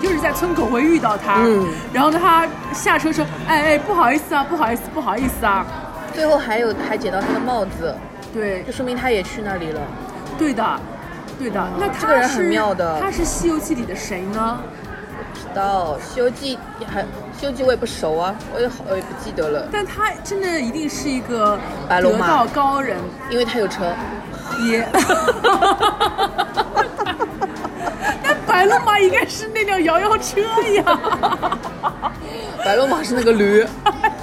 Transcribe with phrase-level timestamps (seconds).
[0.00, 1.68] 就是在村口会遇到他，嗯。
[1.92, 5.64] 然后呢，他下车说：“哎哎，不好意思啊，不好意思，不好意思啊。
[6.12, 7.94] 最后还有还捡到他的帽子，”
[8.34, 9.80] 对就，说明他也去那里了。
[10.36, 10.80] 对的，
[11.38, 11.66] 对的。
[11.78, 14.58] 那他这个人很妙的他是《西游记》里的谁呢？
[15.32, 16.56] 不知道《西游记》
[16.92, 17.02] 还
[17.38, 21.56] 《西游记》我也不熟啊，我也好我也不记得了，但他真的一定是一个
[21.88, 22.98] 白龙马得道高人，
[23.30, 23.84] 因为他有车。
[24.68, 24.86] 也。
[28.22, 30.40] 那白龙马应该是那辆摇摇车
[30.74, 30.84] 呀。
[32.64, 33.92] 白龙马是那个驴，我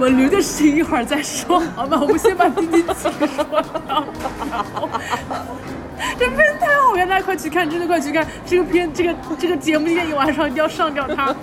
[0.00, 1.98] 们驴的事情一会儿再说，好吗？
[2.00, 3.10] 我们先把第几集说
[3.50, 4.06] 了。
[6.18, 8.26] 这片太好看，大家快去看，真的快去看！
[8.46, 11.34] 这个片，这个这个节目今天一晚上一定要上掉它。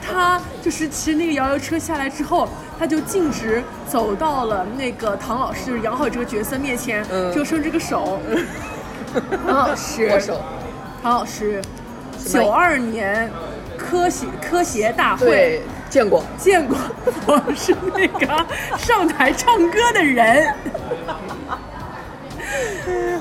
[0.00, 2.48] 他就是骑着那个摇摇车下来之后，
[2.78, 8.20] 他就径直走到了那个唐老师，就是杨浩这个角色面前，嗯就伸这个手。
[9.46, 10.40] 唐老师，握手。
[11.02, 11.60] 唐老师，
[12.24, 13.30] 九二年
[13.76, 15.60] 科协科协大会。
[15.90, 16.24] 对，见过。
[16.38, 16.76] 见过，
[17.26, 18.46] 我是那个
[18.76, 20.54] 上台唱歌的人。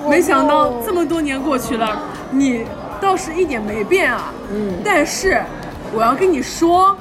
[0.09, 2.66] 没想到这么多年过去了，你
[3.00, 4.34] 倒是一点没变啊。
[4.52, 5.41] 嗯但是
[5.94, 6.95] 我要跟你说，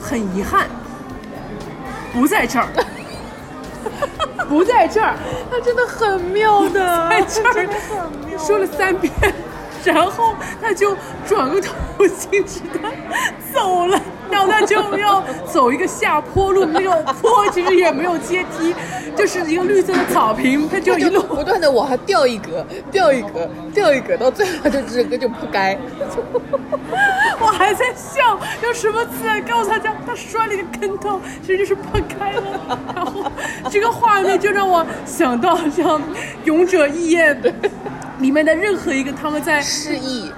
[0.00, 0.66] 很遗憾，
[2.12, 2.66] 不在这儿，
[4.48, 5.14] 不在这儿，
[5.50, 7.68] 他真的很妙的，在这儿
[8.38, 9.12] 说了三遍，
[9.82, 11.74] 然后他就转个头，
[12.06, 12.92] 径直的
[13.52, 14.00] 走了。
[14.30, 18.74] 然后他就要走一个下坡路，那个坡其实也没有阶梯，
[19.16, 25.78] 就是一个绿色的草坪，他就一路不断的往下掉一格，掉一格，掉一格，到最后就整个就扑街。
[27.38, 32.42] 我还在笑，用什么词来告诉大家他摔了一个跟头，其实就是破开了。
[32.94, 33.30] 然后
[33.70, 36.00] 这个画面就让我想到像
[36.44, 37.36] 《勇者义彦》
[38.18, 40.30] 里面的任何一个他们在失忆，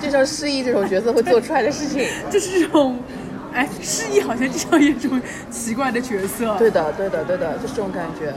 [0.00, 2.06] 就像失忆这种角色会做出来的事情。
[2.30, 2.98] 就是这种，
[3.52, 5.20] 哎，失忆好像就像一种
[5.50, 6.56] 奇怪的角色。
[6.58, 8.32] 对的，对的，对的，就是这种感觉。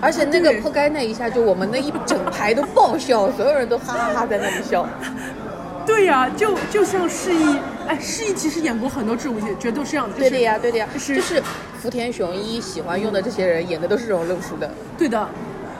[0.00, 4.86] 而且那个对扑街那一下，就我们那一整排都爆笑，所有人都哈哈哈在那里笑。
[5.86, 10.16] 对呀、就就像释义，哎，释义其实演过很多这种角都是这样的。
[10.16, 11.42] 就是对的呀，对的呀，就是就是
[11.78, 14.70] 福田雄一喜欢用的这些人演的都是这种路数的。
[14.96, 15.28] 对的。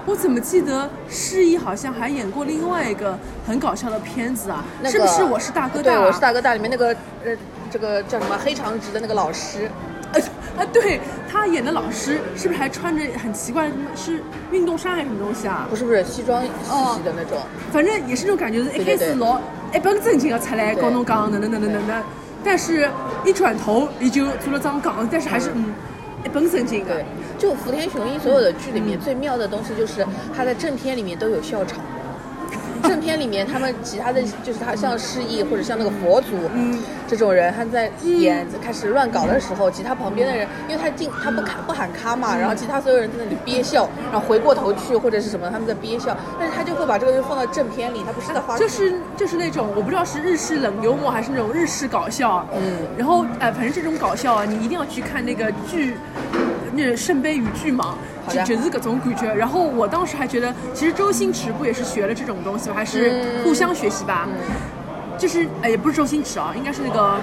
[0.06, 4.62] 我怎么记得释义好像还演过另外一个很搞笑的片子啊？
[4.82, 5.82] 那个是不是我是大哥大？
[5.82, 6.88] 对，我是大哥大里面那个
[7.24, 7.34] 呃，
[7.70, 9.70] 这个叫什么黑长直的那个老师，
[10.12, 10.20] 呃
[10.58, 11.00] 啊，对
[11.30, 13.84] 他演的老师是不是还穿着很奇怪的什么？
[13.96, 14.22] 是
[14.52, 15.74] 运动衫还是什么东西啊不？
[15.74, 17.38] 是不是西装细细的那种。
[17.72, 19.40] 反正也是那种感觉，是一开始老
[19.74, 22.02] 一本正经的出来跟侬讲哪能哪能哪能哪，
[22.44, 22.90] 但是
[23.24, 25.72] 一转头也就做了张杠，但是还是嗯
[26.24, 27.04] 一本正经的对。，
[27.38, 30.04] 就福田雄一所有的剧里面最妙的东西就是
[30.34, 31.84] 他在正片里面都有笑场。
[32.88, 36.78] 正片里面他们其他的就是他像释义或者像那个佛祖，嗯。
[37.06, 52.78] 这种人他在演开始乱搞的时候，其他旁边的人，因为他进他不喊不喊卡嘛，然后其他所有人在那里憋笑，然后回过头去或者是什么他们在憋笑，但是他就会把这个东西放到正片里，他不是在花就是就是那种我不知道是日式冷幽默还是那种日式搞笑，嗯。
[52.96, 55.94] 然后呃反正这种搞笑啊，你一定要去看那个剧，
[56.72, 57.94] 那个圣杯与巨蟒，
[58.28, 59.32] 就就是各种感觉。
[59.34, 62.74] 然后我当时还觉得，其实周星驰不也是学了这种东西吗？
[62.76, 64.28] 还是嗯互相学习吧。
[65.16, 67.14] 就是哎也不是周星驰啊，应该是那个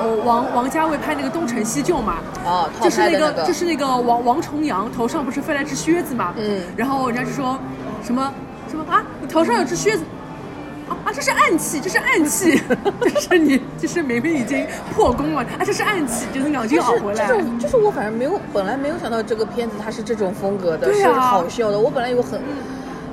[0.00, 7.56] 呃王王家卫拍那个《东成西就》嘛，哦，就是那个就是那个王王重阳头上不是飞来只靴子嘛，嗯然后人家就说
[8.02, 8.32] 什么
[8.68, 10.02] 什么啊，你头上有只靴子。
[10.88, 11.12] 啊啊！
[11.12, 12.60] 这是暗器，这是暗器，
[13.14, 17.26] 就是你，就是明明已经破功了，啊，这是暗器，就是两句就是好回来。
[17.26, 21.78] 这种，就是我反正没有，本来没有想到这个片子它是这种风格的，是好笑的。
[21.78, 22.40] 我本来以为很，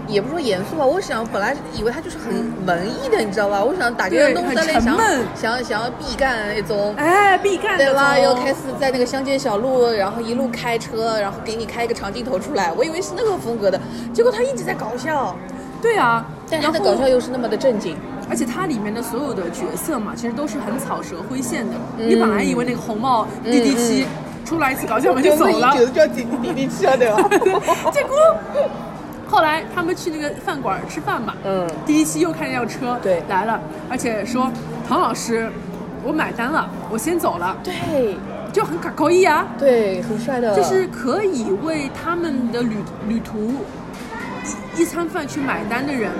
[0.08, 2.34] 也不是说严肃吧，我想本来以为它就是很
[2.66, 3.64] 文艺的，你知道吧？
[3.64, 6.94] 我想打开对动在那想很沉闷想想要必干那种。
[6.98, 8.14] 哎，必干的对吧？
[8.14, 13.80] 哦又开始在那个乡间小路，然后一路开车，然后给你开一个长镜头出来，我以为是那个风格的，
[14.14, 15.36] 结果他一直在搞笑，
[15.84, 17.96] 对啊，但是他的然后搞笑又是那么的正经。
[18.30, 21.74] 而且它里面的所有的角色嘛，其实都是很草蛇灰线的。
[22.00, 24.08] 嗯你本来以为那个红帽滴滴七
[24.46, 27.30] 出来一次搞笑我们就走了，就是叫弟弟弟气了，对吧？
[27.92, 28.16] 结果
[29.28, 33.60] 后来他们去那个饭馆吃饭嘛，嗯第一期又开一辆车对来了，
[33.90, 34.50] 而且说
[34.88, 35.52] 唐老师，
[36.02, 37.58] 我买单了，我先走了。
[37.62, 38.18] 对，
[38.54, 42.78] 就很卡高一啊，对，很帅的，就是可以为他们的旅
[43.10, 43.54] 旅途
[44.76, 46.12] 一一餐饭去买单的人，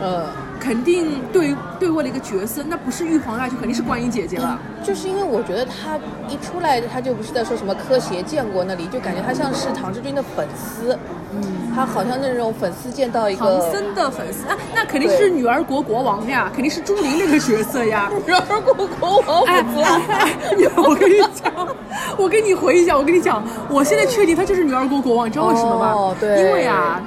[0.00, 0.26] 呃，
[0.60, 4.58] 肯定对对位了一个角色，那不是玉皇大帝，肯定是观音姐姐了。
[4.84, 5.96] 就是因为我觉得他
[6.28, 10.96] 一出来，他就不是在说什么科协建国那里，就感觉他像是唐志军的粉丝，
[11.34, 11.42] 嗯，
[11.74, 18.08] 他好像那种粉丝见到一个唐个僧的粉丝啊，那肯定是女儿国国王呀，肯定是朱琳那个角色呀。
[18.24, 19.42] 女儿国国王！
[20.76, 21.52] 我跟你讲，
[22.16, 25.92] 我跟你回忆一下，我跟你讲，我现在确定他就是女儿国国王，你知道为什么吗？
[25.92, 27.02] 哦对因为啊，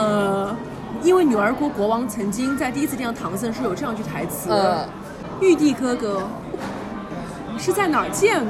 [0.00, 0.56] 呃，
[1.02, 4.88] 因为女儿国国王曾经在第一次见到唐僧时有这样一句台词：“嗯。
[5.40, 6.22] 玉帝哥哥
[7.58, 8.40] 是在哪儿见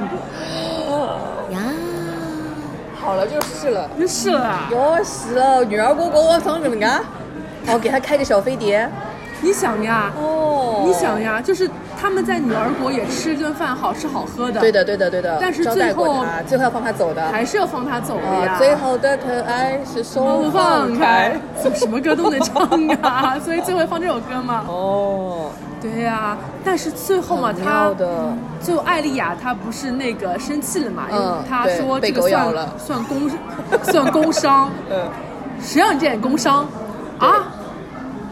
[0.87, 1.19] 过？
[1.51, 1.59] 呀。
[2.99, 7.03] 好了就是了，？”就是了，要死了，女儿国国王长怎么样？
[7.67, 8.89] 哦，给他开个小飞碟，
[9.41, 11.69] 你想呀，哦，你想呀，就是
[12.01, 18.53] 他们在女儿国也吃顿饭，好吃好喝的，对，的对的对的，但是最后，最后要放他走的，还是要放他走的呀。
[18.53, 21.39] 啊，最后的疼爱是手放开，
[21.75, 22.63] 什么歌都能唱
[23.03, 23.37] 啊？
[23.45, 24.65] 所以最后放这首歌嘛。
[24.67, 27.91] 哦，对呀、但是最后嘛，他
[28.59, 31.03] 最后艾丽亚她不是那个生气了嘛？
[31.11, 33.29] 因为嗯她说这个算了算工
[33.83, 35.07] 算工伤， 嗯，
[35.61, 36.65] 谁让你这点工伤
[37.19, 37.45] 啊？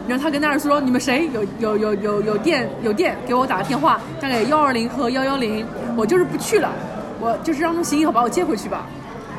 [0.09, 5.63] 然后他跟那儿说：“你们谁有有有有有电有电，给我打个电话，打给幺二零和幺幺零，
[5.95, 6.71] 我就是不去了，
[7.19, 8.87] 我就是让他们行以后把我接回去吧。”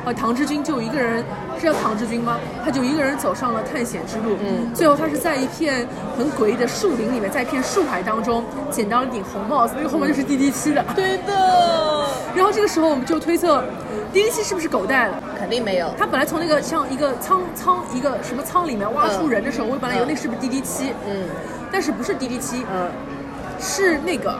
[0.03, 1.23] 呃，唐志军就一个人，
[1.59, 2.39] 是叫唐志军吗？
[2.65, 4.35] 他就一个人走上了探险之路。
[4.43, 5.87] 嗯最后他是在一片
[6.17, 10.83] 很诡异的树林里面，在一片树海当中捡到了一顶红帽子，那个红帽就是 D D 七的。
[10.95, 13.63] 对的，然后这个时候我们就推测
[14.13, 15.21] D 七是不是狗带了？
[15.39, 21.25] 肯定没有，他本来从那个像一个仓仓一个什么仓里面挖出嗯人的时候，我本来以为嗯那是不是滴滴七，嗯。
[21.71, 22.91] 但是不是滴滴七，嗯，
[23.57, 24.37] 是那个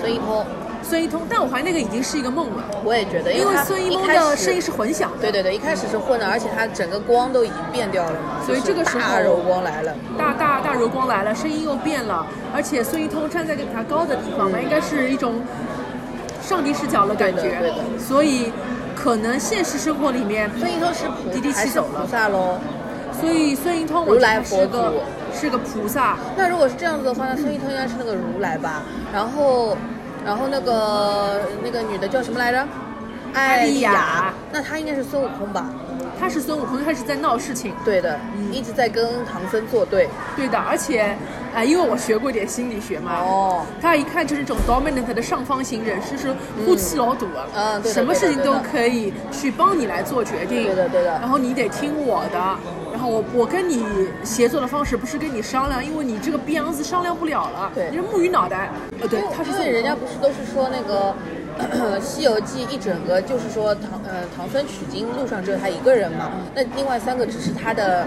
[0.00, 0.46] 孙一通，
[0.82, 1.20] 孙一通。
[1.28, 5.18] 但我怀疑那个已经是一个梦了，我也觉得，因为他孙一通的声音是混响的。
[5.18, 15.42] 对对对，一开始是混的，而且他整个光都已经变掉了嘛，所以这个时候大柔光来了，大大大柔光来了，声音又变了，而且孙一通站在一个比他高的地方嘛，应该是一种
[16.40, 17.98] 上帝视角的感觉，对的对的。
[17.98, 18.50] 所以
[19.02, 22.60] 可能现实生活里面，孙一通是菩滴滴还是骑走了菩萨喽？
[23.20, 25.04] 所以孙一通如来我觉得是个佛
[25.34, 28.82] 是个菩萨，那如果是这样子的话，那孙一通应该是那个如来吧？
[29.12, 29.76] 然后，
[30.24, 32.64] 然后那个那个女的叫什么来着？
[33.34, 35.66] 艾丽丽亚亚，那她应该是孙悟空吧？
[36.22, 38.52] 他是孙悟空，他是在闹事情，对的，嗯。
[38.52, 40.08] 一直在跟唐僧作对。
[40.36, 41.16] 对的，而且，
[41.52, 46.32] 啊、因为我学过一点心理学嘛，哦，他一看就是这种 dominant 的上方型人士，是
[46.64, 51.10] 呼气老堵啊，嗯对什么事情都可以去帮你来做决定，对的对的。
[51.18, 52.38] 然后你得听我的，
[52.92, 53.84] 然后我我跟你
[54.22, 57.90] 协作的方式不是跟你商量，因为你这个逼样子商量不了了，对。
[57.90, 58.70] 你是木鱼脑袋，
[59.00, 59.66] 呃，对，他是因孙悟空。
[59.66, 61.10] 为人家不是都是说那个
[62.00, 68.06] 《西游记》一整个就是说唐呃唐僧取经路上只有他一个人嘛，那另外三个只是他的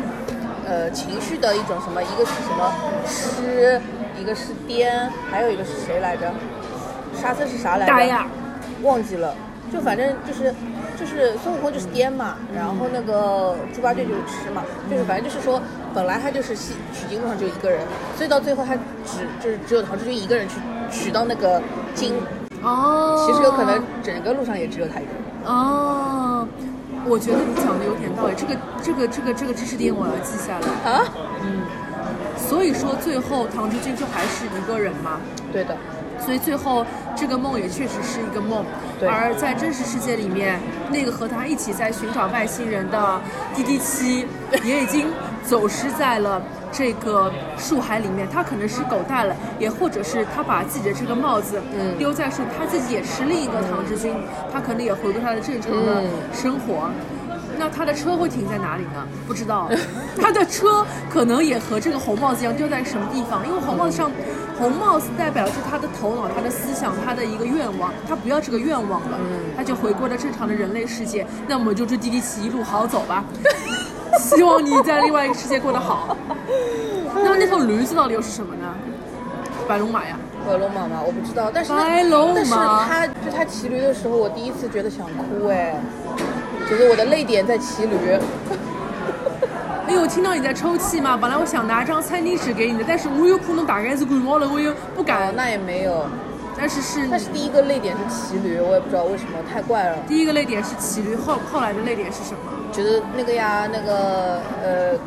[0.67, 2.73] 呃情绪的一种什么，一个是什么
[3.05, 3.79] 诗，
[4.19, 6.31] 一个是癫，还有一个是谁来着？
[7.21, 7.91] 沙僧是啥来着？
[7.91, 8.27] 大呀，
[8.83, 9.33] 忘记了，
[9.71, 10.53] 就反正就是
[10.99, 15.61] 就是孙悟空就是颠嘛，然后那个猪八戒就是吃嘛，就是反正就是说，
[15.93, 17.79] 本来他就是西取经路上就一个人，
[18.17, 18.75] 所以到最后他
[19.05, 20.55] 只就是只有唐志军一个人去
[20.91, 21.61] 取到那个
[21.93, 22.15] 经，
[22.65, 25.21] 哦，其实有可能整个路上也只有他一个人。
[25.45, 26.47] 哦，
[27.05, 30.91] 我觉得你讲的有点道理，这个这个这个这个知识点我要记下来。
[30.91, 31.03] 啊？
[31.41, 31.61] 嗯
[32.37, 35.19] 所以说最后唐志军就还是一个人嘛，
[35.51, 35.75] 对的，
[36.19, 38.63] 所以最后这个梦也确实是一个梦。
[38.99, 40.59] 对而在真实世界里面，
[40.91, 43.19] 那个和他一起在寻找外星人的
[43.55, 44.27] 滴滴七
[44.63, 45.07] 也已经
[45.43, 46.39] 走失在了
[46.75, 48.27] 这个树海里面。
[48.31, 54.13] 他可能是狗带了，也或者是他把自己的这个帽子嗯丢在树，他自己也是另一个唐志军，
[54.51, 56.89] 他可能也回归他的正常的嗯生活。
[57.57, 59.07] 那他的车会停在哪里呢？
[59.25, 59.69] 不知道，
[60.19, 64.11] 他的车可能也和这个红帽子一样丢在什么地方，因为红帽子上，
[64.59, 69.17] 红帽子代表着他的头脑、他的思想、他的一个愿望，他不要这个愿望了，
[69.55, 71.25] 他就回归了正常的人类世界。
[71.47, 73.23] 那我们就祝滴滴奇一路好走吧，
[74.19, 76.17] 希望你在另外一个世界过得好。
[77.15, 78.73] 那么那头驴子到底又是什么呢？
[79.67, 81.01] 白龙马呀，白龙马吗？
[81.05, 85.75] 我不知道，但是白龙但是马他就他骑驴的时候，我第一次觉得想哭哎，
[86.69, 87.95] 觉得我的泪点在骑驴。
[89.87, 91.17] 哎呦，听到你在抽泣吗？
[91.19, 95.35] 本来我想拿张餐巾纸给你的，但是我有可能大概是感冒了，我又不哦敢，。
[95.35, 96.05] 那也没有，
[96.57, 99.97] 但是是但是第一个泪点是骑驴，我也不知道为什么，太怪了。
[100.07, 102.51] 第一个泪点是骑驴，后后来的泪点是什么？
[102.71, 104.97] 觉得那个呀，那个呃，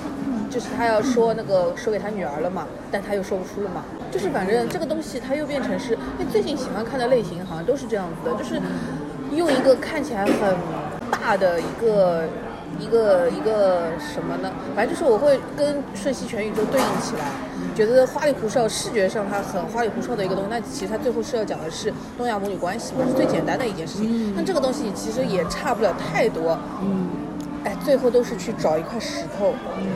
[0.51, 3.85] 就是他要说那个说给他女儿了嘛，但他又说不出了嘛。
[4.11, 8.61] 就是反正这个东西，他又变成是，因为最近喜欢看的类型好像都是这样子的，就是
[9.35, 10.57] 用一个看起来很
[11.11, 12.25] 大的一个
[12.81, 14.51] 一个一个什么呢？
[14.75, 17.31] 反正就是我会跟《瞬息全宇宙》对应起来，
[17.75, 20.51] 觉得花里胡哨，视觉上它很花里胡哨的一个东西。
[20.51, 24.33] 那其实它最后是要讲的是东亚母女关系嘛，是最简单的一件事情。
[24.35, 26.59] 那这个东西其实也差不了太多。
[26.81, 27.09] 嗯，
[27.65, 29.53] 哎，最后都是去找一块石头。
[29.77, 29.87] 嗯，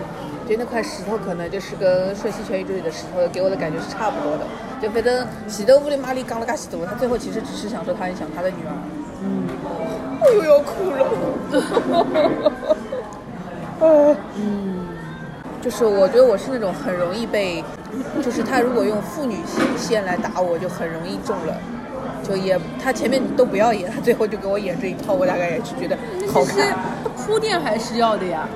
[0.52, 4.44] 觉得那块石头可能就是跟《瞬息全宇宙》里的石头给我的感觉是差不多的。
[4.82, 8.72] 就反正洗豆屋里玛丽刚了嘎洗豆，他最后其实只是想说他很想他的女儿。
[9.22, 9.48] 嗯，
[10.20, 11.06] 我又要哭了。
[14.36, 14.86] 嗯，
[15.62, 17.64] 就是我觉得我是那种很容易被，
[18.22, 19.38] 就是他如果用父女
[19.78, 21.56] 线来打我，就很容易中了。
[22.22, 25.96] 就也他前面都不要演，他最后就给我演这一套，我大概也是觉得
[26.30, 26.76] 好看。
[27.16, 28.46] 铺垫还是要的呀。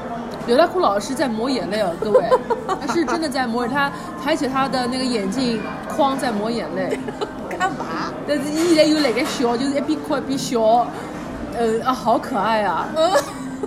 [0.46, 2.24] 刘大库老师在抹眼泪哦，各位，
[2.80, 3.90] 他是真的在抹，他
[4.22, 6.98] 抬起他的那个眼镜框在抹眼泪。
[7.58, 8.12] 干嘛？
[8.28, 10.86] 但是伊现在又来个笑，就是一边哭一边笑，
[11.56, 12.86] 呃啊，好可爱啊！
[12.94, 13.12] 嗯，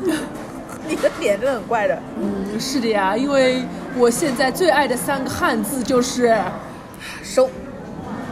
[0.88, 2.00] 你的脸真的很怪的。
[2.18, 3.64] 嗯，是的呀，因为
[3.98, 6.38] 我现在最爱的三个汉字就是
[7.24, 7.50] 收。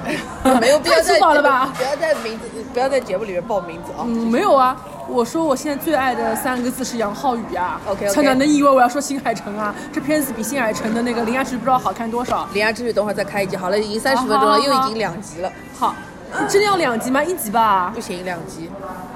[0.62, 4.06] 没有必要太在粗暴了吧不要在名字，不要在节目里面报名字啊。
[4.06, 4.77] 嗯，没有啊，
[5.10, 7.80] 我说我现在最爱的三个字是杨浩宇啊。
[7.88, 9.74] OK，OK 他哪能以为我要说新海诚啊？
[9.92, 12.46] 这片子比新海诚的那个《铃芽之旅》不知道好看多少。
[12.54, 15.96] 《铃芽之旅》等会儿再开一集，好了，已经三十分钟了，又已经两集了，好，
[16.50, 17.24] 真的要两集吗？
[17.24, 18.02] 一集吧不。
[18.02, 18.70] 行，两集。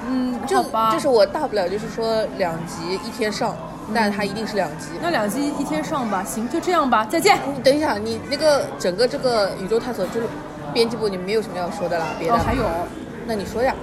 [0.08, 0.92] 嗯，就吧。
[0.92, 3.54] 就是我大不了就是说两集一天上，
[3.94, 4.88] 但它一定是两集。
[5.00, 7.38] 那两集一天上吧，行，就这样吧，再见。
[7.54, 10.26] 你等一下，你那个整个这个宇宙探索就是
[10.72, 12.06] 编辑部，你没有什么要说的啦？
[12.18, 12.34] 别的？
[12.34, 12.64] 哦，还有，
[13.26, 13.74] 那你说呀？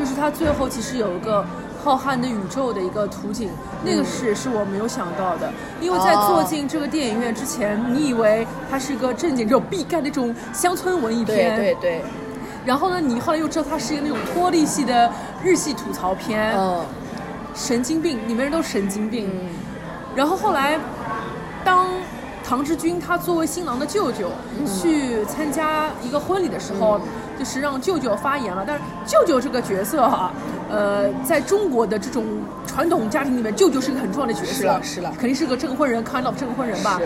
[0.00, 1.44] 就是它最后其实有一个
[1.84, 3.50] 浩瀚的宇宙的一个图景，
[3.84, 12.02] 那个是是我没有想到的，因为在哦坐进这个电影院之前，你以为它是一个正经这种必干的这种乡村文艺片，对对，
[12.64, 15.12] 然后呢，你后来又知道它是一个那种脱力系的
[15.44, 16.82] 日系吐槽片，嗯。
[17.52, 19.28] 神经病，里面人都神经病。
[19.28, 19.48] 嗯。
[20.14, 20.78] 然后后来，
[21.64, 21.88] 当
[22.50, 24.32] 唐志军他作为新郎的舅舅、
[24.66, 27.00] 去参加一个婚礼的时候，
[27.38, 28.64] 就是让舅舅发言了。
[28.66, 30.32] 但是舅舅这个角色哈、
[30.68, 32.24] 呃，在中国的这种
[32.66, 37.00] 传统家庭里面，舅舅是个很重要的角色，是了是了肯定是个证婚人，kind of 证婚人吧。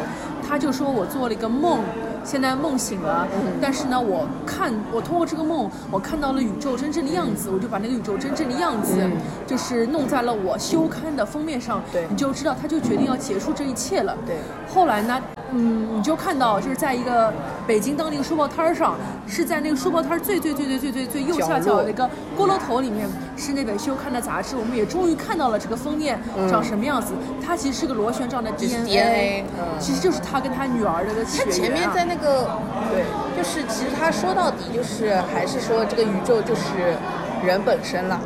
[0.49, 1.81] 他就说我做了一个梦，
[2.25, 9.13] 现在梦醒了，嗯但是呢，我看我通过这个梦，我看到了宇宙真正的样子，我就把那个宇宙真正的样子，嗯。
[9.47, 12.07] 就是弄在了我休刊的封面上，对。
[12.09, 14.17] 你就知道他就决定要结束这一切了。
[14.27, 14.37] 对。
[14.73, 15.21] 后来呢，
[15.55, 17.33] 嗯，你就看到就是在一个
[17.67, 18.97] 北京当地一个书报摊儿上，
[19.27, 26.19] 是在那个书报摊儿最最最最最最最右下角落角的一个锅炉头里面，是那本休刊的杂志，我们也终于看到了这个封面
[26.51, 27.15] 长什么样子。
[27.45, 31.57] 它其实是个螺旋状的 DNA，, DNA 嗯其实就是他跟他女儿的一个血他缘、啊。
[31.61, 32.51] 前面在那个，
[32.91, 33.05] 对，
[33.37, 36.97] 就是其实他说到底就是还是说这个宇宙就是
[37.45, 38.19] 人本身了，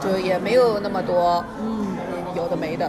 [0.00, 1.86] 就也没有那么多嗯
[2.36, 2.88] 有的没的。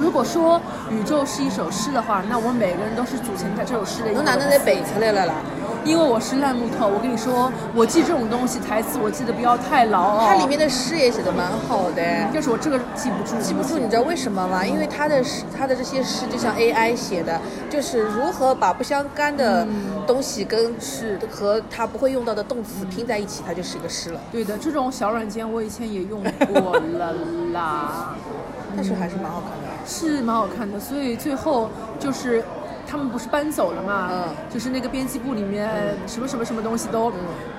[0.00, 5.34] 如果说宇宙是一首诗的话，那我们每个人都是组成在这首诗的一侬哪能来背出来了啦？
[5.84, 10.26] 因为我是烂木头，我跟你说，我记这种东西台词，我记得不要太牢哦。
[10.26, 12.02] 它里面的诗也写的蛮好的。
[12.32, 14.64] 就是我这个记不住，记不住，你知道为什么吗？
[14.64, 19.66] 因为他的诗，他的这些诗就像 AI 写的，就是如何把不相干的
[20.06, 24.20] 东西跟是和他不会用到的动词拼在一起，它就是一个诗了。
[24.30, 26.22] 对的，这种小软件我以前也用
[26.52, 27.14] 过了
[27.52, 28.14] 啦，
[28.76, 29.70] 但是还是蛮好看的。
[29.86, 30.78] 是蛮好看的。
[30.78, 32.44] 所以最后就是
[32.90, 35.70] 他们不是搬走了嘛，嗯就是那个编辑部里面
[36.06, 37.12] 什么什么什么东西都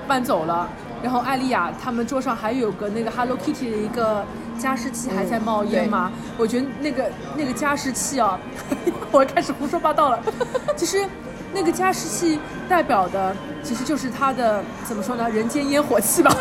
[0.08, 0.68] 搬走了，
[1.02, 4.24] 然后艾丽亚他们桌上还有个那个 Hello Kitty 的一个
[4.60, 8.38] 加湿器还在冒烟嘛，我觉得那个那个加湿器啊，
[9.12, 10.20] 我开始胡说八道了，
[10.76, 11.08] 其实。
[11.54, 16.32] 那个加湿器代表的其实就是它的怎么说呢，人间烟火气吧。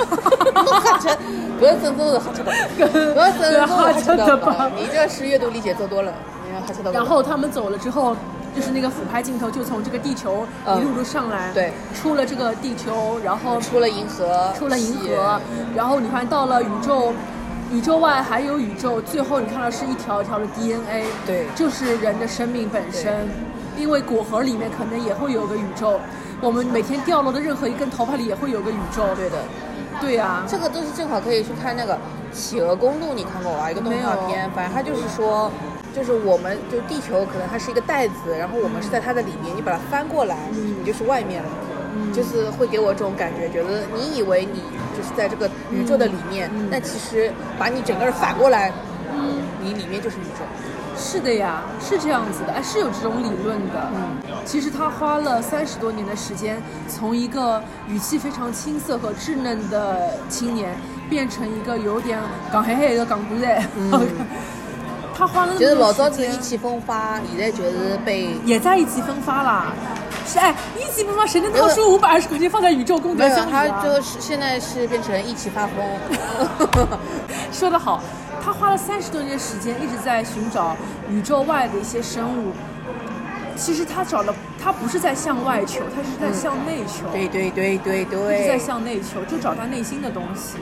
[0.54, 1.10] 哈切，
[1.58, 4.72] 不要真正是哈切的，不要真正是哈切哈切的吧 的。
[4.76, 6.12] 你这诗阅读理解做多了，
[6.46, 6.92] 你看哈切的。
[6.92, 8.16] 然后他们走了之后，
[8.54, 15.40] 就是那个俯拍镜头就从这个地球嗯一路路上来，对，出了这个地球，然后出了银河，出了银河，
[15.74, 17.12] 然后你看到了宇宙，
[17.70, 23.28] 宇宙外还有宇宙，最后你看到是一条一条的 DNA，对就是人的生命本身。
[23.76, 25.98] 因为果核里面可能也会有个宇宙，
[26.42, 29.04] 我们每天掉落的任何一根头发里也会有个宇宙。
[29.14, 29.36] 对的。
[30.00, 31.94] 对呀、这个都是正好可以去看那个
[32.32, 33.70] 《企鹅公路》，你看过吧？
[33.70, 35.50] 一个动画片，反正它就是说，
[35.94, 41.48] 就是我们就地球可能它是一个袋子，然后我们是在它的里面，你把它翻过来，你就是外面了。
[42.12, 44.62] 就是会给我这种感觉，觉得你以为你
[44.96, 48.72] 就是在这个宇宙的里面，但其实把你整个人反过来，
[49.62, 50.44] 你里面就是宇宙。
[50.96, 53.90] 是的呀，是这样子的，哎，是有这种理论的。
[53.94, 60.76] 嗯，其实他花了三十多年的时间，从一个语气非常青涩和稚嫩的青年，
[61.08, 62.18] 变成一个有点
[62.52, 63.62] 港黑黑的港股仔。
[65.20, 69.66] 他花了就是老早子意气风发，现在就是被也在意气风发啦。
[70.26, 73.84] 是哎，意气风发，谁能掏出五百二十块钱放在宇宙功德箱里啊？
[73.84, 75.84] 就是现在是变成意气发疯。
[77.52, 78.02] 说得好，
[78.42, 80.74] 他花了三十多年时间一直在寻找
[81.10, 82.52] 宇宙外的一些生物。
[83.56, 88.58] 其实他找了，他不是在向外求，他是在向内求，对对对对对一直在。
[88.58, 90.56] 向内求，就找他内心的东西，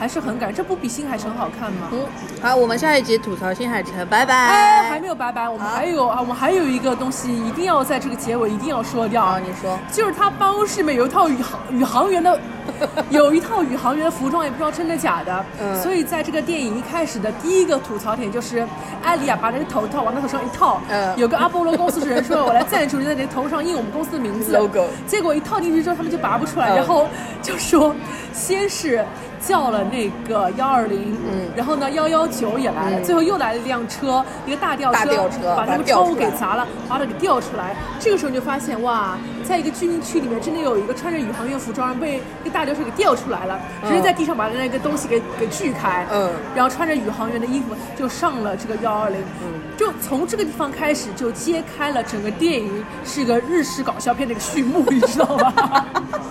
[0.00, 0.52] 还是很感。
[0.52, 1.88] 这不比新海诚好看吗？
[1.92, 2.06] 嗯，
[2.42, 4.34] 好，我们下一集吐槽新海诚，拜拜。
[4.34, 9.22] 哎，还没有拜拜，我们还有啊，我们还有一个东西一定要在这个结尾一定要说掉。
[9.22, 9.78] 啊，你说。
[9.92, 12.40] 就是他办公室里面有一套宇航宇航员的，
[13.10, 15.44] 有一套宇航员的服装，也不知道真的假的。
[15.60, 18.66] 嗯所以在这个电影一开始的第一个吐槽点就是，
[19.02, 27.06] 艾丽亚把那个头套往他头上一套，嗯有个阿波罗公司的人说我来赞助你，在你的头上印我们公司的名字 Logo 结果一套进去之后，他们就拔不出来，嗯然后
[27.42, 27.94] 就说
[28.32, 29.04] 先是。
[29.42, 37.74] 叫了那个幺二零，嗯然后呢幺幺九也来了，嗯最后又来了一辆车，一个大吊车，吊车把那个窗户给砸了，把它给吊出来。
[37.98, 39.16] 这个时候你就发现哇，
[39.50, 55.84] 在一个居民区里面真的有一个穿着宇航员服装被一个大流水给吊出来了，直接在地上把那个东西给给锯开，嗯然后穿着宇航员的衣服就上了这个幺二零，嗯就从这个地方开始就揭开了整个电影是一个日式搞笑片的一个序幕，你知道吗？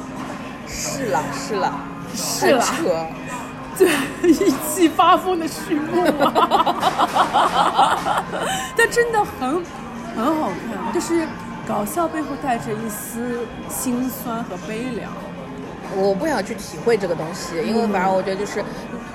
[0.66, 1.74] 是啦是啦，
[2.16, 3.06] 是啦很扯。
[3.78, 3.88] 对，
[4.30, 8.24] 意气发疯的序幕啊！
[8.76, 9.64] 但真的很
[10.16, 11.26] 很好看，就是
[11.70, 15.12] 搞笑背后带着一丝心酸和悲凉。
[15.96, 18.64] 我不想去体会这个东西，因为反正我觉得就是，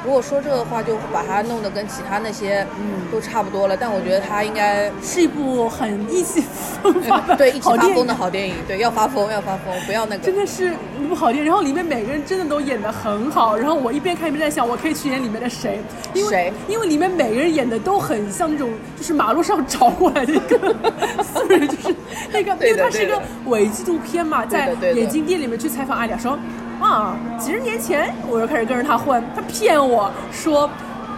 [0.05, 2.65] 如果说这个话，就把它弄得跟其他那些
[3.11, 3.77] 都差不多了。
[3.77, 6.45] 但我觉得它应该是一部很意气
[6.81, 10.23] 风发的对一起发疯的，好电影，对，要发疯要发疯，不要那个。
[10.23, 11.45] 真的是一部好电影。
[11.45, 13.57] 然后里面每个人真的都演得很好。
[13.57, 15.81] 然后我一边看一边在想，我可以去演里面的谁？
[16.13, 20.75] 因为谁因为里面每个人演的都很像那种就是马路上找过来的一个
[21.23, 21.95] 素人，就是
[22.33, 26.38] 那个，因为它是一个伪纪录片嘛，在眼镜店里面去采访阿雅说。
[26.81, 30.69] 啊，几十年前我就开始跟着他混，他骗我说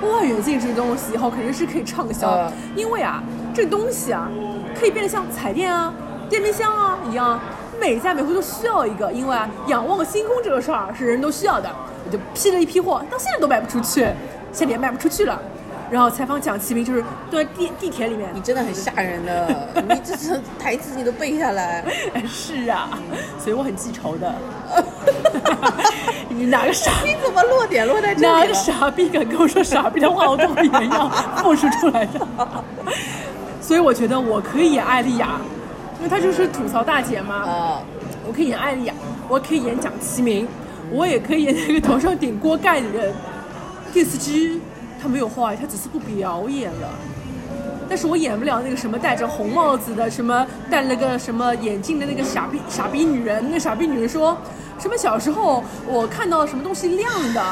[0.03, 3.21] 望远镜这个东西以后肯定是可以畅销，呃因为啊，
[3.53, 4.31] 这个东西啊，
[4.79, 5.93] 可以变得像彩电啊、
[6.29, 7.41] 电冰箱啊一样，
[7.81, 9.11] 每家每户都需要一个。
[9.13, 11.71] 因为啊，仰望星空这个事儿是人都需要的，
[12.05, 14.07] 我就批了一批货，到现在都卖不出去，
[14.53, 15.41] 现在也卖不出去了。
[15.89, 21.85] 然后采访蒋奇明就是坐在地地铁里面 你，真的很吓人的，你这是台词你都背下来。
[22.13, 22.89] 哎 是啊，
[23.39, 24.35] 所以我很记仇的。
[26.29, 28.53] 你哪个傻你怎么落点落在这哪个？
[28.53, 32.27] 傻逼敢跟我说傻逼的话，我都会原样复述出来的。
[33.63, 35.41] 所以我觉得我可以演艾丽亚，
[35.99, 37.35] 因为她就是吐槽大姐嘛。
[37.37, 37.83] 啊，
[38.27, 38.95] 我可以演艾丽亚，
[39.29, 40.47] 我可以演蒋奇明，
[40.91, 43.15] 我也可以演那个头上顶锅盖的人。
[43.93, 44.61] 电视机
[45.01, 46.89] 他没有坏，他只是不表演了。
[47.89, 53.43] 但是我演不了那个什么戴着红帽子的，什么戴了个什么眼镜的那个傻逼傻逼女人。
[53.47, 54.37] 那个傻逼女人说
[54.79, 57.43] 什么小时候我看到什么东西亮的，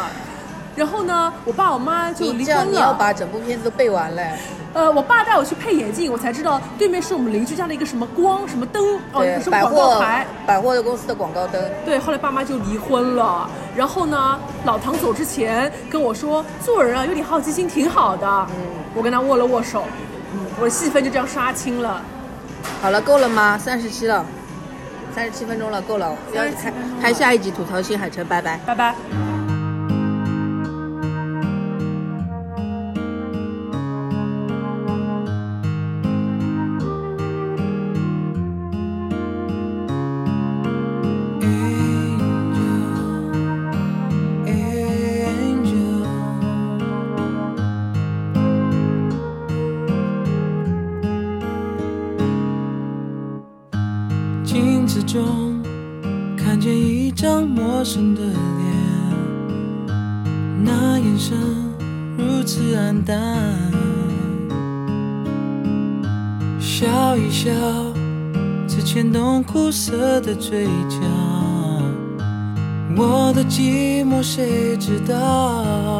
[0.77, 2.65] 然后呢，我爸我妈就离婚了。
[2.65, 4.33] 你要把整部片子都背完嘞。
[4.73, 10.27] 呃，我爸带我去配眼镜，我才知道对面是我们邻居家的一个什么光什么灯哦，对，什么百广告货牌。
[10.45, 11.63] 百货的公司的广告灯。
[11.85, 13.49] 对，后来爸妈就离婚了。
[13.77, 18.27] 然后呢，老唐走之前跟我说，做人啊有点好奇心挺好的。
[18.27, 19.85] 嗯，我跟他握了握手，
[20.33, 22.03] 嗯，我的戏份就这样杀青了。
[22.83, 23.57] 好了，够了吗？
[23.57, 24.27] 三十七了，
[25.15, 26.13] 三十七分钟了，够了。
[26.33, 28.59] 要37开开下一集吐槽新海诚，拜拜。
[28.67, 29.34] 拜拜。
[54.95, 55.61] 镜子中
[56.37, 58.37] 看见一张陌生的脸，
[60.63, 61.37] 那眼神
[62.17, 63.19] 如此黯淡，
[66.61, 67.51] 笑一笑，
[68.69, 71.01] 只牵动苦涩的嘴角。
[72.97, 75.94] 我的寂寞谁知道？